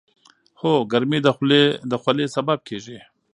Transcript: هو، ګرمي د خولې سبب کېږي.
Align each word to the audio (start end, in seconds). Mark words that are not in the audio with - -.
هو، 0.59 0.71
ګرمي 0.91 1.19
د 1.91 1.93
خولې 2.03 2.25
سبب 2.35 2.59
کېږي. 2.67 2.99